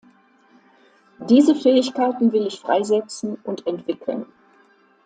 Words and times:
Diese 1.29 1.53
Fähigkeiten 1.53 2.31
will 2.31 2.47
ich 2.47 2.59
freisetzen 2.59 3.37
und 3.43 3.67
entwickeln. 3.67 4.25